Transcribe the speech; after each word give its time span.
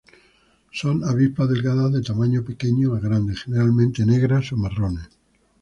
Son 0.71 1.03
avispas 1.03 1.47
delgadas 1.47 1.93
de 1.93 2.01
tamaño 2.01 2.43
pequeño 2.43 2.87
a 2.95 2.99
grande, 3.05 3.35
generalmente 3.35 4.03
negras 4.11 4.51
o 4.53 4.57
marrones. 4.63 5.07